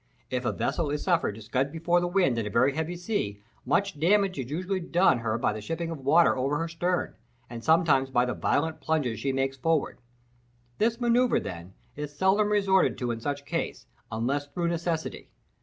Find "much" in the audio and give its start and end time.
3.67-3.99